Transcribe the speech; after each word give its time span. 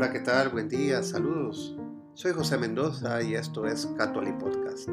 Hola, 0.00 0.12
¿qué 0.12 0.20
tal? 0.20 0.48
Buen 0.48 0.66
día, 0.66 1.02
saludos. 1.02 1.76
Soy 2.14 2.32
José 2.32 2.56
Mendoza 2.56 3.20
y 3.20 3.34
esto 3.34 3.66
es 3.66 3.84
Catholic 3.98 4.38
Podcast. 4.38 4.88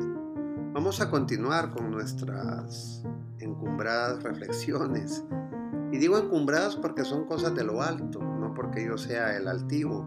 Vamos 0.74 1.00
a 1.00 1.10
continuar 1.10 1.70
con 1.70 1.92
nuestras 1.92 3.04
encumbradas 3.40 4.22
reflexiones. 4.22 5.24
Y 5.94 5.98
digo 5.98 6.18
encumbradas 6.18 6.76
porque 6.76 7.06
son 7.06 7.26
cosas 7.26 7.56
de 7.56 7.64
lo 7.64 7.82
alto, 7.82 8.20
no 8.20 8.54
porque 8.54 8.86
yo 8.86 8.98
sea 8.98 9.38
el 9.38 9.48
altivo. 9.48 10.06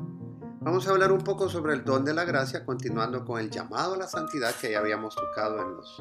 Vamos 0.60 0.86
a 0.86 0.90
hablar 0.90 1.12
un 1.12 1.24
poco 1.24 1.48
sobre 1.48 1.72
el 1.72 1.82
don 1.82 2.04
de 2.04 2.12
la 2.12 2.26
gracia, 2.26 2.66
continuando 2.66 3.24
con 3.24 3.40
el 3.40 3.48
llamado 3.48 3.94
a 3.94 3.96
la 3.96 4.06
santidad 4.06 4.54
que 4.60 4.72
ya 4.72 4.80
habíamos 4.80 5.16
tocado 5.16 5.62
en 5.62 5.76
los 5.76 5.96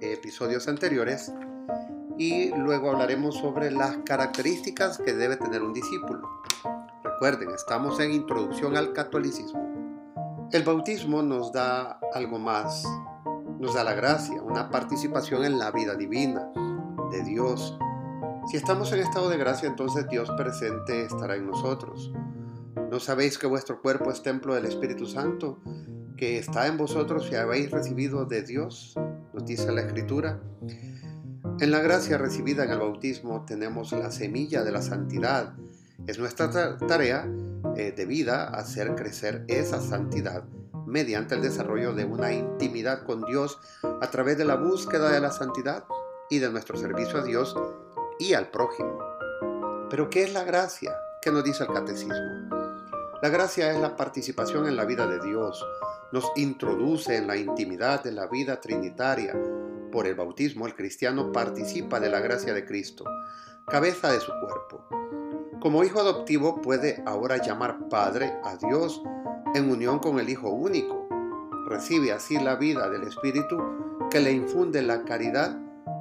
episodios 0.00 0.68
anteriores. 0.68 1.32
Y 2.18 2.56
luego 2.56 2.92
hablaremos 2.92 3.34
sobre 3.34 3.72
las 3.72 3.96
características 4.04 4.98
que 4.98 5.12
debe 5.12 5.38
tener 5.38 5.60
un 5.60 5.72
discípulo. 5.72 6.30
Recuerden, 7.22 7.54
estamos 7.54 8.00
en 8.00 8.10
introducción 8.10 8.76
al 8.76 8.92
catolicismo. 8.92 10.48
El 10.50 10.64
bautismo 10.64 11.22
nos 11.22 11.52
da 11.52 12.00
algo 12.12 12.40
más, 12.40 12.84
nos 13.60 13.74
da 13.74 13.84
la 13.84 13.94
gracia, 13.94 14.42
una 14.42 14.70
participación 14.70 15.44
en 15.44 15.56
la 15.56 15.70
vida 15.70 15.94
divina 15.94 16.50
de 17.12 17.22
Dios. 17.22 17.78
Si 18.50 18.56
estamos 18.56 18.92
en 18.92 18.98
estado 18.98 19.28
de 19.28 19.36
gracia, 19.36 19.68
entonces 19.68 20.08
Dios 20.08 20.32
presente 20.36 21.04
estará 21.04 21.36
en 21.36 21.46
nosotros. 21.46 22.12
¿No 22.90 22.98
sabéis 22.98 23.38
que 23.38 23.46
vuestro 23.46 23.80
cuerpo 23.80 24.10
es 24.10 24.24
templo 24.24 24.56
del 24.56 24.64
Espíritu 24.64 25.06
Santo, 25.06 25.60
que 26.16 26.38
está 26.38 26.66
en 26.66 26.76
vosotros 26.76 27.28
y 27.30 27.36
habéis 27.36 27.70
recibido 27.70 28.24
de 28.24 28.42
Dios? 28.42 28.98
Nos 29.32 29.44
dice 29.46 29.70
la 29.70 29.82
Escritura. 29.82 30.40
En 31.60 31.70
la 31.70 31.78
gracia 31.78 32.18
recibida 32.18 32.64
en 32.64 32.72
el 32.72 32.80
bautismo 32.80 33.44
tenemos 33.44 33.92
la 33.92 34.10
semilla 34.10 34.64
de 34.64 34.72
la 34.72 34.82
santidad, 34.82 35.54
es 36.06 36.18
nuestra 36.18 36.76
tarea 36.78 37.26
eh, 37.76 37.92
de 37.92 38.06
vida 38.06 38.48
hacer 38.48 38.94
crecer 38.94 39.44
esa 39.48 39.80
santidad 39.80 40.44
mediante 40.86 41.34
el 41.34 41.42
desarrollo 41.42 41.94
de 41.94 42.04
una 42.04 42.32
intimidad 42.32 43.04
con 43.04 43.24
Dios 43.24 43.58
a 43.82 44.10
través 44.10 44.36
de 44.36 44.44
la 44.44 44.56
búsqueda 44.56 45.10
de 45.10 45.20
la 45.20 45.30
santidad 45.30 45.84
y 46.28 46.38
de 46.38 46.50
nuestro 46.50 46.76
servicio 46.76 47.18
a 47.18 47.22
Dios 47.22 47.56
y 48.18 48.34
al 48.34 48.50
prójimo. 48.50 48.98
Pero 49.90 50.10
¿qué 50.10 50.24
es 50.24 50.32
la 50.32 50.44
gracia? 50.44 50.94
¿Qué 51.22 51.30
nos 51.30 51.44
dice 51.44 51.64
el 51.64 51.72
catecismo? 51.72 52.14
La 53.22 53.28
gracia 53.28 53.72
es 53.72 53.80
la 53.80 53.96
participación 53.96 54.66
en 54.66 54.76
la 54.76 54.84
vida 54.84 55.06
de 55.06 55.20
Dios, 55.20 55.64
nos 56.12 56.30
introduce 56.36 57.16
en 57.16 57.26
la 57.26 57.36
intimidad 57.36 58.02
de 58.02 58.12
la 58.12 58.26
vida 58.26 58.60
trinitaria. 58.60 59.34
Por 59.92 60.06
el 60.06 60.14
bautismo 60.14 60.66
el 60.66 60.74
cristiano 60.74 61.30
participa 61.32 62.00
de 62.00 62.10
la 62.10 62.20
gracia 62.20 62.52
de 62.52 62.66
Cristo, 62.66 63.04
cabeza 63.66 64.12
de 64.12 64.20
su 64.20 64.32
cuerpo. 64.40 65.21
Como 65.62 65.84
hijo 65.84 66.00
adoptivo 66.00 66.60
puede 66.60 67.00
ahora 67.06 67.36
llamar 67.36 67.88
Padre 67.88 68.34
a 68.42 68.56
Dios 68.56 69.00
en 69.54 69.70
unión 69.70 70.00
con 70.00 70.18
el 70.18 70.28
Hijo 70.28 70.50
único. 70.50 71.06
Recibe 71.68 72.10
así 72.10 72.36
la 72.36 72.56
vida 72.56 72.90
del 72.90 73.04
Espíritu 73.04 73.62
que 74.10 74.18
le 74.18 74.32
infunde 74.32 74.82
la 74.82 75.04
caridad 75.04 75.56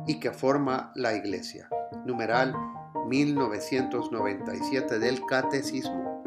y 0.08 0.20
que 0.20 0.32
forma 0.32 0.92
la 0.95 1.14
Iglesia. 1.14 1.70
Numeral 2.08 2.56
1997 3.08 4.98
del 4.98 5.23
Catecismo. 5.28 6.23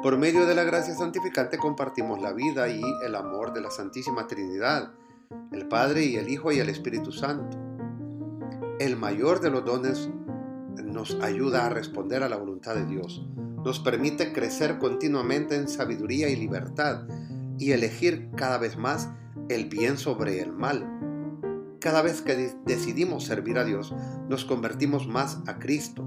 Por 0.00 0.16
medio 0.16 0.46
de 0.46 0.54
la 0.54 0.62
gracia 0.62 0.94
santificante 0.94 1.58
compartimos 1.58 2.22
la 2.22 2.32
vida 2.32 2.68
y 2.68 2.80
el 3.04 3.16
amor 3.16 3.54
de 3.54 3.62
la 3.62 3.72
Santísima 3.72 4.28
Trinidad, 4.28 4.92
el 5.50 5.66
Padre 5.66 6.04
y 6.04 6.14
el 6.14 6.28
Hijo 6.28 6.52
y 6.52 6.60
el 6.60 6.68
Espíritu 6.68 7.10
Santo. 7.10 7.58
El 8.78 8.96
mayor 8.96 9.40
de 9.40 9.50
los 9.50 9.64
dones 9.64 10.08
nos 10.84 11.14
ayuda 11.22 11.66
a 11.66 11.70
responder 11.70 12.22
a 12.22 12.28
la 12.28 12.36
voluntad 12.36 12.74
de 12.74 12.86
Dios, 12.86 13.26
nos 13.64 13.80
permite 13.80 14.32
crecer 14.32 14.78
continuamente 14.78 15.56
en 15.56 15.68
sabiduría 15.68 16.28
y 16.28 16.36
libertad 16.36 17.06
y 17.58 17.72
elegir 17.72 18.30
cada 18.36 18.58
vez 18.58 18.76
más 18.76 19.10
el 19.48 19.66
bien 19.66 19.98
sobre 19.98 20.40
el 20.40 20.52
mal. 20.52 20.92
Cada 21.80 22.02
vez 22.02 22.22
que 22.22 22.54
decidimos 22.64 23.24
servir 23.24 23.58
a 23.58 23.64
Dios, 23.64 23.94
nos 24.28 24.44
convertimos 24.44 25.06
más 25.06 25.38
a 25.46 25.58
Cristo. 25.58 26.04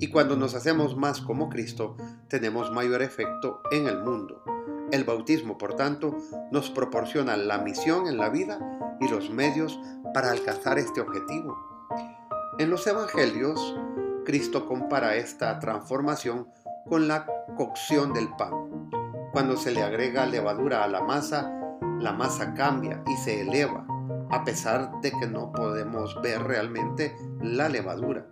Y 0.00 0.08
cuando 0.08 0.36
nos 0.36 0.54
hacemos 0.54 0.96
más 0.96 1.20
como 1.20 1.48
Cristo, 1.48 1.96
tenemos 2.28 2.70
mayor 2.70 3.02
efecto 3.02 3.60
en 3.70 3.86
el 3.86 4.02
mundo. 4.02 4.42
El 4.90 5.04
bautismo, 5.04 5.58
por 5.58 5.74
tanto, 5.74 6.16
nos 6.50 6.70
proporciona 6.70 7.36
la 7.36 7.58
misión 7.58 8.06
en 8.06 8.16
la 8.16 8.30
vida 8.30 8.58
y 9.00 9.08
los 9.08 9.30
medios 9.30 9.78
para 10.14 10.30
alcanzar 10.30 10.78
este 10.78 11.00
objetivo. 11.00 11.56
En 12.58 12.70
los 12.70 12.84
Evangelios, 12.88 13.76
Cristo 14.24 14.66
compara 14.66 15.14
esta 15.14 15.60
transformación 15.60 16.48
con 16.88 17.06
la 17.06 17.24
cocción 17.56 18.12
del 18.12 18.30
pan. 18.36 18.90
Cuando 19.30 19.56
se 19.56 19.70
le 19.70 19.80
agrega 19.80 20.26
levadura 20.26 20.82
a 20.82 20.88
la 20.88 21.00
masa, 21.00 21.52
la 22.00 22.12
masa 22.12 22.54
cambia 22.54 23.04
y 23.06 23.16
se 23.16 23.42
eleva, 23.42 23.86
a 24.30 24.42
pesar 24.42 24.90
de 25.02 25.12
que 25.12 25.28
no 25.28 25.52
podemos 25.52 26.20
ver 26.20 26.42
realmente 26.42 27.14
la 27.40 27.68
levadura. 27.68 28.26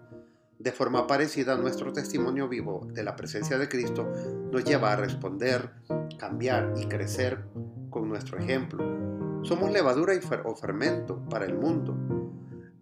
De 0.59 0.73
forma 0.73 1.07
parecida, 1.07 1.57
nuestro 1.57 1.93
testimonio 1.93 2.49
vivo 2.49 2.89
de 2.93 3.05
la 3.05 3.15
presencia 3.15 3.59
de 3.59 3.69
Cristo 3.69 4.11
nos 4.51 4.65
lleva 4.65 4.93
a 4.93 4.97
responder, 4.97 5.71
cambiar 6.19 6.75
y 6.77 6.87
crecer 6.87 7.45
con 7.91 8.09
nuestro 8.09 8.39
ejemplo. 8.39 8.83
Somos 9.45 9.71
levadura 9.71 10.15
o 10.45 10.57
fermento 10.57 11.25
para 11.29 11.45
el 11.45 11.55
mundo. 11.55 12.16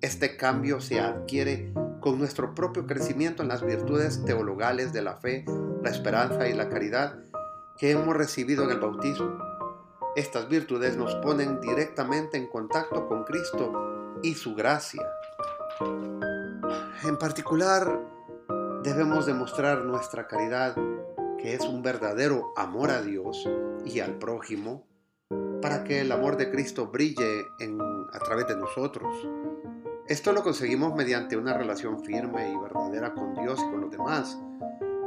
Este 0.05 0.37
cambio 0.37 0.83
se 0.83 1.01
adquiere 1.01 1.73
con 2.01 2.19
nuestro 2.19 2.55
propio 2.55 2.87
crecimiento 2.87 3.43
en 3.43 3.49
las 3.49 3.65
virtudes 3.65 4.23
teologales 4.27 4.93
de 4.93 5.01
la 5.01 5.17
fe, 5.17 5.47
la 5.83 5.89
esperanza 5.89 6.47
y 6.47 6.53
la 6.53 6.69
caridad 6.69 7.21
que 7.79 7.93
hemos 7.93 8.15
recibido 8.15 8.65
en 8.65 8.71
el 8.73 8.81
bautismo. 8.81 9.39
Estas 10.15 10.47
virtudes 10.51 10.99
nos 10.99 11.15
ponen 11.15 11.59
directamente 11.63 12.37
en 12.37 12.49
contacto 12.49 13.09
con 13.09 13.25
Cristo 13.25 14.19
y 14.23 14.35
su 14.35 14.55
gracia. 14.55 15.09
En 17.05 17.17
particular, 17.17 17.99
debemos 18.83 19.25
demostrar 19.25 19.87
nuestra 19.87 20.27
caridad, 20.27 20.77
que 21.39 21.55
es 21.55 21.63
un 21.63 21.83
verdadero 21.83 22.53
amor 22.59 22.91
a 22.91 23.01
Dios 23.01 23.49
y 23.87 24.01
al 24.01 24.19
prójimo, 24.19 24.87
para 25.63 25.83
que 25.83 26.03
el 26.03 26.13
amor 26.13 26.37
de 26.37 26.51
Cristo 26.51 26.89
brille 26.89 27.47
a 28.13 28.19
través 28.19 28.47
de 28.49 28.57
nosotros. 28.57 29.27
Esto 30.07 30.35
lo 30.35 30.43
conseguimos 30.43 30.95
mediante 30.95 31.35
una 31.35 31.55
relación 31.55 32.05
firme 32.05 32.53
y 32.53 32.59
verdadera 32.59 33.15
con 33.15 33.33
Dios 33.33 33.59
y 33.59 33.71
con 33.71 33.81
los 33.81 33.91
demás. 33.91 34.39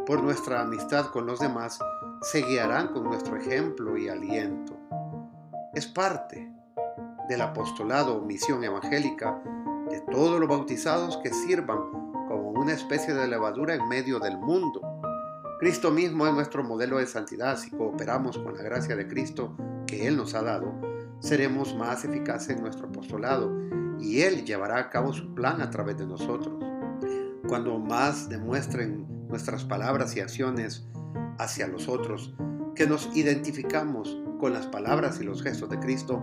Por 0.08 0.24
nuestra 0.24 0.62
amistad 0.62 1.12
con 1.12 1.28
los 1.28 1.40
demás, 1.40 1.78
se 2.24 2.42
guiarán 2.42 2.88
con 2.88 3.04
nuestro 3.04 3.38
ejemplo 3.38 3.96
y 3.96 4.10
aliento. 4.10 4.76
Es 5.76 5.86
parte 5.86 6.52
del 7.30 7.42
apostolado 7.42 8.16
o 8.16 8.26
misión 8.26 8.64
evangélica 8.64 9.40
de 9.88 10.02
todos 10.12 10.40
los 10.40 10.50
bautizados 10.50 11.18
que 11.18 11.32
sirvan 11.32 11.78
como 12.28 12.50
una 12.54 12.74
especie 12.74 13.14
de 13.14 13.28
levadura 13.28 13.76
en 13.76 13.88
medio 13.88 14.18
del 14.18 14.40
mundo. 14.40 14.82
Cristo 15.60 15.92
mismo 15.92 16.26
es 16.26 16.34
nuestro 16.34 16.64
modelo 16.64 16.98
de 16.98 17.06
santidad. 17.06 17.56
Si 17.60 17.70
cooperamos 17.70 18.40
con 18.40 18.58
la 18.58 18.64
gracia 18.64 18.96
de 18.96 19.08
Cristo 19.08 19.56
que 19.86 20.08
Él 20.08 20.18
nos 20.18 20.34
ha 20.34 20.42
dado, 20.42 20.74
seremos 21.20 21.76
más 21.76 22.04
eficaces 22.04 22.58
en 22.58 22.64
nuestro 22.64 22.88
apostolado 22.88 23.67
y 24.00 24.22
Él 24.22 24.46
llevará 24.46 24.78
a 24.80 24.90
cabo 24.90 25.14
su 25.14 25.34
plan 25.34 25.62
a 25.62 25.70
través 25.70 25.98
de 25.98 26.06
nosotros. 26.06 26.64
Cuando 27.48 27.80
más 27.80 28.30
demuestren 28.30 29.08
nuestras 29.28 29.64
palabras 29.64 30.16
y 30.16 30.20
acciones 30.20 30.88
hacia 31.38 31.68
los 31.68 31.88
otros 31.88 32.34
que 32.76 32.88
nos 32.88 33.16
identificamos 33.16 34.22
con 34.40 34.54
las 34.54 34.68
palabras 34.68 35.20
y 35.20 35.24
los 35.24 35.42
gestos 35.42 35.70
de 35.70 35.80
Cristo, 35.80 36.22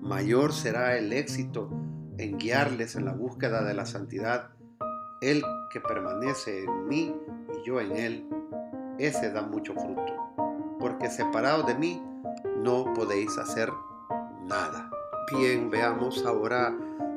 mayor 0.00 0.52
será 0.52 0.96
el 0.96 1.12
éxito 1.12 1.70
en 2.18 2.36
guiarles 2.38 2.96
en 2.96 3.04
la 3.04 3.12
búsqueda 3.12 3.64
de 3.64 3.74
la 3.74 3.86
santidad. 3.86 4.50
Él 5.20 5.42
que 5.72 5.80
permanece 5.80 6.64
en 6.64 6.88
mí 6.88 7.14
y 7.54 7.66
yo 7.66 7.80
en 7.80 7.96
Él, 7.96 8.28
ese 8.98 9.32
da 9.32 9.42
mucho 9.42 9.74
fruto, 9.74 10.76
porque 10.78 11.08
separados 11.08 11.66
de 11.66 11.74
mí 11.74 12.02
no 12.56 12.92
podéis 12.94 13.36
hacer 13.38 13.72
nada. 14.46 14.90
Bien, 15.32 15.70
veamos 15.70 16.24
ahora 16.24 16.74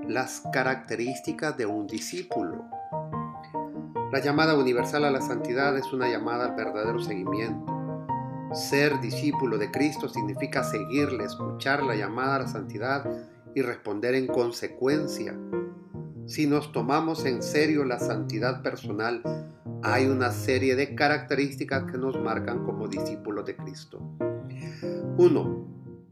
las 0.07 0.44
características 0.51 1.57
de 1.57 1.65
un 1.65 1.88
discípulo. 1.88 2.65
La 4.12 4.19
llamada 4.19 4.57
universal 4.57 5.06
a 5.06 5.12
la 5.12 5.21
santidad 5.21 5.77
es 5.77 5.94
una 5.94 6.09
llamada 6.09 6.45
al 6.45 6.56
verdadero 6.56 7.00
seguimiento. 7.00 7.71
Ser 8.53 9.00
discípulo 9.00 9.57
de 9.57 9.71
Cristo 9.71 10.09
significa 10.09 10.63
seguirle, 10.63 11.24
escuchar 11.24 11.83
la 11.83 11.95
llamada 11.95 12.36
a 12.36 12.39
la 12.39 12.48
santidad 12.48 13.06
y 13.56 13.62
responder 13.62 14.15
en 14.15 14.27
consecuencia. 14.27 15.38
Si 16.25 16.47
nos 16.47 16.71
tomamos 16.71 17.25
en 17.25 17.42
serio 17.42 17.86
la 17.86 18.00
santidad 18.00 18.62
personal, 18.62 19.21
hay 19.83 20.06
una 20.06 20.31
serie 20.31 20.75
de 20.75 20.94
características 20.95 21.89
que 21.89 21.97
nos 21.97 22.19
marcan 22.19 22.65
como 22.65 22.88
discípulos 22.88 23.45
de 23.45 23.56
Cristo. 23.56 24.01
1. 25.18 25.68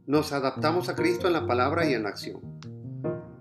Nos 0.07 0.31
adaptamos 0.31 0.89
a 0.89 0.95
Cristo 0.95 1.27
en 1.27 1.33
la 1.33 1.45
palabra 1.45 1.89
y 1.89 1.93
en 1.93 2.03
la 2.03 2.09
acción. 2.09 2.41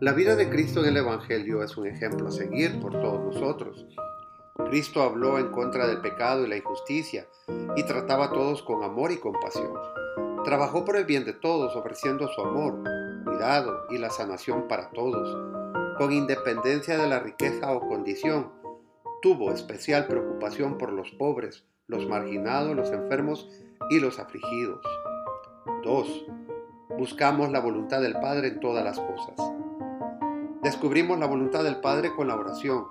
La 0.01 0.13
vida 0.13 0.37
de 0.37 0.49
Cristo 0.49 0.79
en 0.81 0.91
el 0.91 0.99
Evangelio 0.99 1.61
es 1.65 1.77
un 1.77 1.89
ejemplo 1.89 2.29
a 2.29 2.31
seguir 2.31 2.79
por 2.81 2.93
todos 2.93 3.35
nosotros. 3.35 3.85
Cristo 4.71 5.03
habló 5.03 5.41
en 5.41 5.51
contra 5.51 5.89
del 5.89 6.01
pecado 6.01 6.45
y 6.45 6.49
la 6.49 6.57
injusticia 6.57 7.27
y 7.75 7.83
trataba 7.83 8.27
a 8.27 8.31
todos 8.31 8.63
con 8.63 8.85
amor 8.85 9.11
y 9.11 9.17
compasión. 9.17 9.73
Trabajó 10.45 10.85
por 10.85 10.97
el 10.97 11.05
bien 11.05 11.25
de 11.25 11.33
todos, 11.33 11.75
ofreciendo 11.75 12.29
su 12.29 12.41
amor, 12.41 12.85
cuidado 13.25 13.87
y 13.91 13.99
la 13.99 14.11
sanación 14.11 14.69
para 14.69 14.89
todos, 14.91 15.37
con 15.99 16.13
independencia 16.13 16.97
de 16.97 17.09
la 17.09 17.19
riqueza 17.19 17.73
o 17.73 17.81
condición. 17.89 18.53
Tuvo 19.21 19.51
especial 19.51 20.07
preocupación 20.07 20.79
por 20.79 20.93
los 20.93 21.11
pobres, 21.11 21.65
los 21.89 22.07
marginados, 22.07 22.77
los 22.77 22.93
enfermos 22.93 23.49
y 23.91 23.99
los 23.99 24.21
afligidos. 24.21 24.81
2. 25.83 26.27
Buscamos 26.97 27.51
la 27.51 27.59
voluntad 27.59 28.01
del 28.01 28.15
Padre 28.15 28.47
en 28.47 28.61
todas 28.61 28.85
las 28.85 29.01
cosas. 29.01 29.58
Descubrimos 30.69 31.19
la 31.19 31.25
voluntad 31.25 31.65
del 31.65 31.77
Padre 31.77 32.15
con 32.15 32.29
la 32.29 32.37
oración, 32.37 32.85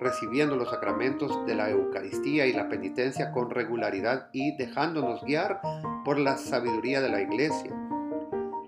recibiendo 0.00 0.56
los 0.56 0.70
sacramentos 0.70 1.46
de 1.46 1.54
la 1.54 1.70
Eucaristía 1.70 2.46
y 2.46 2.52
la 2.52 2.68
penitencia 2.68 3.30
con 3.30 3.48
regularidad 3.48 4.28
y 4.32 4.56
dejándonos 4.56 5.22
guiar 5.22 5.60
por 6.04 6.18
la 6.18 6.36
sabiduría 6.36 7.00
de 7.00 7.10
la 7.10 7.20
Iglesia. 7.20 7.70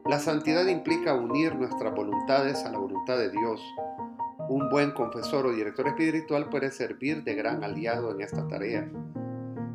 La 0.06 0.20
santidad 0.20 0.64
implica 0.68 1.14
unir 1.14 1.56
nuestras 1.56 1.92
voluntades 1.96 2.64
a 2.64 2.70
la 2.70 2.78
voluntad 2.78 3.18
de 3.18 3.32
Dios. 3.32 3.60
Un 4.48 4.70
buen 4.70 4.92
confesor 4.92 5.46
o 5.46 5.52
director 5.52 5.88
espiritual 5.88 6.48
puede 6.48 6.70
servir 6.70 7.24
de 7.24 7.34
gran 7.34 7.64
aliado 7.64 8.12
en 8.12 8.20
esta 8.20 8.46
tarea. 8.46 8.88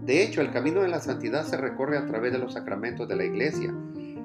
De 0.04 0.24
hecho, 0.24 0.40
el 0.40 0.52
camino 0.52 0.84
de 0.84 0.88
la 0.88 1.02
santidad 1.02 1.44
se 1.44 1.58
recorre 1.58 1.98
a 1.98 2.06
través 2.06 2.32
de 2.32 2.40
los 2.40 2.54
sacramentos 2.54 3.10
de 3.10 3.18
la 3.18 3.26
Iglesia. 3.26 3.76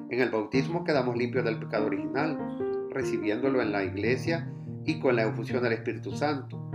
En 0.09 0.21
el 0.21 0.29
bautismo 0.29 0.85
quedamos 0.85 1.17
limpios 1.17 1.43
del 1.43 1.59
pecado 1.59 1.87
original, 1.87 2.64
recibiéndolo 2.95 3.61
en 3.61 3.71
la 3.71 3.83
Iglesia 3.83 4.49
y 4.85 4.99
con 4.99 5.17
la 5.17 5.23
efusión 5.23 5.61
del 5.61 5.73
Espíritu 5.73 6.13
Santo. 6.13 6.71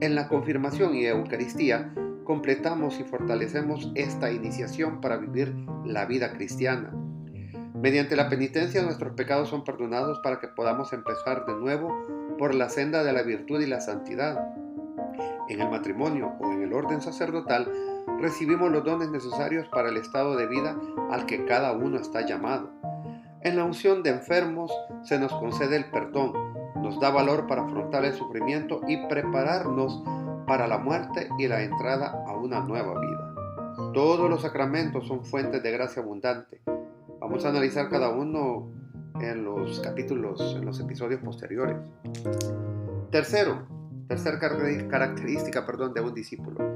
En 0.00 0.14
la 0.14 0.28
confirmación 0.28 0.94
y 0.94 1.06
Eucaristía 1.06 1.94
completamos 2.24 2.98
y 3.00 3.04
fortalecemos 3.04 3.90
esta 3.94 4.30
iniciación 4.32 5.00
para 5.00 5.16
vivir 5.16 5.54
la 5.84 6.04
vida 6.06 6.32
cristiana. 6.32 6.92
Mediante 7.74 8.16
la 8.16 8.28
penitencia 8.28 8.82
nuestros 8.82 9.14
pecados 9.14 9.48
son 9.48 9.64
perdonados 9.64 10.18
para 10.22 10.40
que 10.40 10.48
podamos 10.48 10.92
empezar 10.92 11.46
de 11.46 11.54
nuevo 11.54 12.36
por 12.36 12.54
la 12.54 12.68
senda 12.68 13.04
de 13.04 13.12
la 13.12 13.22
virtud 13.22 13.60
y 13.60 13.66
la 13.66 13.80
santidad. 13.80 14.38
En 15.48 15.60
el 15.60 15.70
matrimonio 15.70 16.32
o 16.40 16.52
en 16.52 16.62
el 16.62 16.72
orden 16.72 17.00
sacerdotal 17.00 17.70
recibimos 18.18 18.70
los 18.70 18.84
dones 18.84 19.10
necesarios 19.10 19.68
para 19.68 19.88
el 19.88 19.96
estado 19.96 20.36
de 20.36 20.46
vida 20.46 20.76
al 21.10 21.26
que 21.26 21.44
cada 21.44 21.72
uno 21.72 21.98
está 21.98 22.26
llamado. 22.26 22.79
En 23.42 23.56
la 23.56 23.64
unción 23.64 24.02
de 24.02 24.10
enfermos 24.10 24.70
se 25.02 25.18
nos 25.18 25.32
concede 25.32 25.76
el 25.76 25.90
perdón, 25.90 26.34
nos 26.76 27.00
da 27.00 27.08
valor 27.08 27.46
para 27.46 27.62
afrontar 27.62 28.04
el 28.04 28.12
sufrimiento 28.12 28.82
y 28.86 28.98
prepararnos 29.06 30.02
para 30.46 30.68
la 30.68 30.76
muerte 30.76 31.30
y 31.38 31.48
la 31.48 31.62
entrada 31.62 32.22
a 32.26 32.36
una 32.36 32.60
nueva 32.60 33.00
vida. 33.00 33.34
Todos 33.94 34.28
los 34.28 34.42
sacramentos 34.42 35.06
son 35.06 35.24
fuentes 35.24 35.62
de 35.62 35.70
gracia 35.70 36.02
abundante. 36.02 36.60
Vamos 37.18 37.46
a 37.46 37.48
analizar 37.48 37.88
cada 37.88 38.10
uno 38.10 38.68
en 39.20 39.42
los 39.42 39.80
capítulos, 39.80 40.56
en 40.58 40.66
los 40.66 40.78
episodios 40.78 41.22
posteriores. 41.22 41.78
Tercero, 43.10 43.66
tercera 44.06 44.38
característica 44.38 45.64
perdón, 45.64 45.94
de 45.94 46.02
un 46.02 46.12
discípulo. 46.12 46.69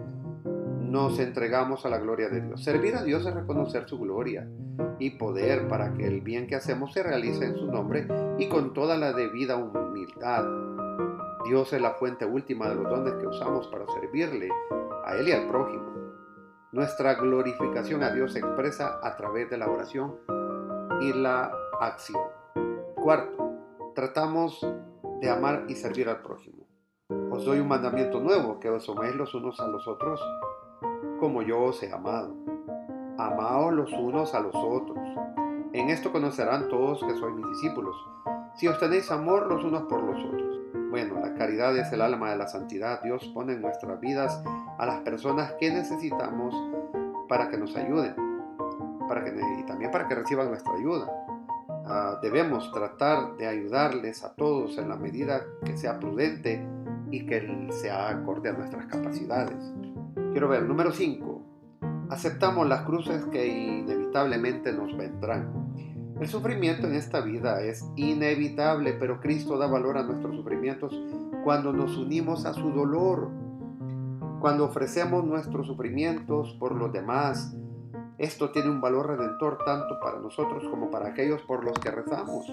Nos 0.94 1.18
entregamos 1.18 1.84
a 1.84 1.88
la 1.88 1.98
gloria 1.98 2.28
de 2.28 2.40
Dios. 2.40 2.62
Servir 2.62 2.94
a 2.94 3.02
Dios 3.02 3.26
es 3.26 3.34
reconocer 3.34 3.88
su 3.88 3.98
gloria 3.98 4.48
y 5.00 5.18
poder 5.18 5.66
para 5.66 5.92
que 5.92 6.06
el 6.06 6.20
bien 6.20 6.46
que 6.46 6.54
hacemos 6.54 6.92
se 6.92 7.02
realice 7.02 7.46
en 7.46 7.56
su 7.56 7.66
nombre 7.66 8.06
y 8.38 8.48
con 8.48 8.72
toda 8.72 8.96
la 8.96 9.12
debida 9.12 9.56
humildad. 9.56 10.44
Dios 11.46 11.72
es 11.72 11.82
la 11.82 11.94
fuente 11.94 12.24
última 12.24 12.68
de 12.68 12.76
los 12.76 12.88
dones 12.88 13.14
que 13.14 13.26
usamos 13.26 13.66
para 13.66 13.86
servirle 13.88 14.50
a 15.04 15.16
Él 15.16 15.26
y 15.26 15.32
al 15.32 15.48
prójimo. 15.48 15.84
Nuestra 16.70 17.14
glorificación 17.14 18.04
a 18.04 18.12
Dios 18.12 18.34
se 18.34 18.38
expresa 18.38 19.00
a 19.02 19.16
través 19.16 19.50
de 19.50 19.58
la 19.58 19.68
oración 19.68 20.14
y 21.00 21.12
la 21.12 21.50
acción. 21.80 22.22
Cuarto, 22.94 23.52
tratamos 23.96 24.64
de 25.20 25.28
amar 25.28 25.64
y 25.66 25.74
servir 25.74 26.08
al 26.08 26.22
prójimo. 26.22 26.68
Os 27.32 27.44
doy 27.44 27.58
un 27.58 27.66
mandamiento 27.66 28.20
nuevo, 28.20 28.60
que 28.60 28.70
os 28.70 28.88
améis 28.88 29.16
los 29.16 29.34
unos 29.34 29.58
a 29.58 29.66
los 29.66 29.88
otros 29.88 30.20
como 31.24 31.40
yo 31.40 31.58
os 31.62 31.82
he 31.82 31.90
amado. 31.90 32.34
Amaos 33.16 33.72
los 33.72 33.90
unos 33.94 34.34
a 34.34 34.40
los 34.40 34.54
otros. 34.54 34.98
En 35.72 35.88
esto 35.88 36.12
conocerán 36.12 36.68
todos 36.68 37.02
que 37.02 37.14
sois 37.14 37.34
mis 37.34 37.48
discípulos, 37.48 37.96
si 38.56 38.68
os 38.68 38.78
tenéis 38.78 39.10
amor 39.10 39.46
los 39.46 39.64
unos 39.64 39.84
por 39.84 40.02
los 40.02 40.22
otros. 40.22 40.60
Bueno, 40.90 41.18
la 41.18 41.32
caridad 41.32 41.74
es 41.78 41.90
el 41.94 42.02
alma 42.02 42.30
de 42.30 42.36
la 42.36 42.46
santidad. 42.46 43.00
Dios 43.02 43.24
pone 43.32 43.54
en 43.54 43.62
nuestras 43.62 43.98
vidas 44.00 44.44
a 44.76 44.84
las 44.84 45.00
personas 45.00 45.54
que 45.58 45.70
necesitamos 45.70 46.54
para 47.26 47.48
que 47.48 47.56
nos 47.56 47.74
ayuden 47.74 48.14
para 49.08 49.24
que, 49.24 49.30
y 49.58 49.62
también 49.62 49.90
para 49.90 50.06
que 50.06 50.14
reciban 50.16 50.48
nuestra 50.48 50.74
ayuda. 50.74 51.10
Ah, 51.86 52.18
debemos 52.20 52.70
tratar 52.70 53.36
de 53.38 53.46
ayudarles 53.46 54.24
a 54.24 54.34
todos 54.34 54.76
en 54.76 54.90
la 54.90 54.96
medida 54.96 55.42
que 55.64 55.74
sea 55.78 55.98
prudente 55.98 56.68
y 57.10 57.24
que 57.24 57.68
sea 57.72 58.10
acorde 58.10 58.50
a 58.50 58.52
nuestras 58.52 58.84
capacidades. 58.86 59.72
Quiero 60.34 60.48
ver, 60.48 60.64
número 60.64 60.90
5. 60.90 61.42
Aceptamos 62.10 62.66
las 62.66 62.82
cruces 62.82 63.24
que 63.26 63.46
inevitablemente 63.46 64.72
nos 64.72 64.96
vendrán. 64.96 65.72
El 66.18 66.26
sufrimiento 66.26 66.88
en 66.88 66.96
esta 66.96 67.20
vida 67.20 67.60
es 67.60 67.88
inevitable, 67.94 68.94
pero 68.94 69.20
Cristo 69.20 69.56
da 69.56 69.68
valor 69.68 69.96
a 69.96 70.02
nuestros 70.02 70.34
sufrimientos 70.34 70.92
cuando 71.44 71.72
nos 71.72 71.96
unimos 71.96 72.46
a 72.46 72.52
su 72.52 72.72
dolor, 72.72 73.30
cuando 74.40 74.64
ofrecemos 74.64 75.24
nuestros 75.24 75.68
sufrimientos 75.68 76.56
por 76.58 76.74
los 76.74 76.92
demás. 76.92 77.56
Esto 78.18 78.50
tiene 78.50 78.70
un 78.70 78.80
valor 78.80 79.16
redentor 79.16 79.58
tanto 79.64 80.00
para 80.00 80.18
nosotros 80.18 80.64
como 80.68 80.90
para 80.90 81.10
aquellos 81.10 81.42
por 81.42 81.62
los 81.62 81.78
que 81.78 81.92
rezamos. 81.92 82.44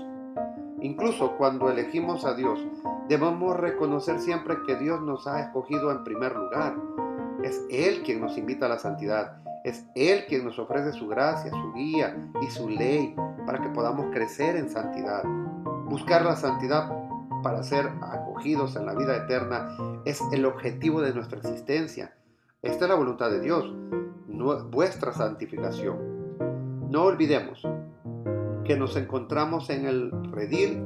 Incluso 0.82 1.36
cuando 1.36 1.72
elegimos 1.72 2.26
a 2.26 2.36
Dios, 2.36 2.64
debemos 3.10 3.58
reconocer 3.58 4.20
siempre 4.20 4.58
que 4.68 4.76
Dios 4.76 5.02
nos 5.02 5.26
ha 5.26 5.40
escogido 5.40 5.92
en 5.92 6.04
primer 6.04 6.36
lugar 6.36 6.76
es 7.44 7.66
Él 7.70 8.04
quien 8.04 8.22
nos 8.22 8.38
invita 8.38 8.66
a 8.66 8.70
la 8.70 8.80
santidad. 8.80 9.38
Es 9.64 9.86
Él 9.96 10.26
quien 10.28 10.46
nos 10.46 10.58
ofrece 10.60 10.92
su 10.94 11.08
gracia, 11.08 11.52
su 11.52 11.74
guía 11.74 12.16
y 12.42 12.50
su 12.50 12.70
ley 12.70 13.16
para 13.46 13.62
que 13.62 13.70
podamos 13.70 14.08
crecer 14.12 14.56
en 14.56 14.70
santidad. 14.70 15.24
Buscar 15.86 16.24
la 16.24 16.36
santidad 16.36 16.92
para 17.44 17.64
ser 17.64 17.90
acogidos 18.02 18.76
en 18.76 18.86
la 18.86 18.96
vida 18.96 19.16
eterna 19.18 19.76
es 20.06 20.22
el 20.32 20.46
objetivo 20.46 21.02
de 21.02 21.14
nuestra 21.14 21.40
existencia. 21.40 22.14
Esta 22.62 22.86
es 22.86 22.90
la 22.90 22.96
voluntad 22.96 23.32
de 23.32 23.42
Dios, 23.42 23.74
vuestra 24.70 25.14
santificación. 25.14 25.98
No 26.90 27.04
olvidemos 27.04 27.68
que 28.66 28.78
nos 28.78 28.96
encontramos 28.96 29.70
en 29.70 29.86
el 29.86 30.12
redil 30.32 30.84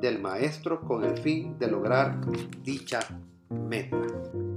del 0.00 0.20
Maestro 0.20 0.80
con 0.80 1.04
el 1.04 1.18
fin 1.18 1.58
de 1.58 1.68
lograr 1.68 2.20
dicha 2.62 3.00
meta. 3.50 3.96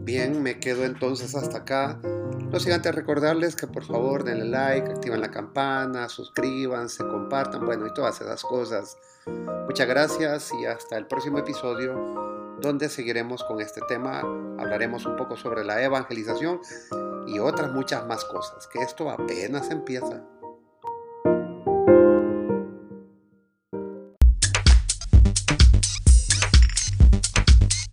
Bien, 0.08 0.42
me 0.42 0.58
quedo 0.58 0.86
entonces 0.86 1.36
hasta 1.36 1.58
acá. 1.58 2.00
No 2.02 2.62
sin 2.62 2.72
antes 2.72 2.96
recordarles 2.96 3.58
que 3.58 3.68
por 3.68 3.84
favor 3.84 4.24
denle 4.24 4.46
like, 4.46 4.90
activen 4.90 5.20
la 5.20 5.32
campana, 5.32 6.08
suscríbanse, 6.08 7.04
compartan, 7.04 7.66
bueno, 7.66 7.86
y 7.86 7.94
todas 7.94 8.22
esas 8.22 8.42
cosas. 8.42 8.98
Muchas 9.66 9.86
gracias 9.86 10.50
y 10.62 10.66
hasta 10.66 10.98
el 10.98 11.08
próximo 11.08 11.40
episodio 11.40 12.56
donde 12.62 12.88
seguiremos 12.88 13.44
con 13.44 13.60
este 13.60 13.82
tema. 13.90 14.22
Hablaremos 14.58 15.06
un 15.06 15.18
poco 15.18 15.36
sobre 15.36 15.66
la 15.66 15.84
evangelización 15.84 16.62
y 17.28 17.40
otras 17.40 17.74
muchas 17.74 18.08
más 18.08 18.24
cosas, 18.24 18.66
que 18.68 18.80
esto 18.80 19.10
apenas 19.10 19.70
empieza. 19.72 20.24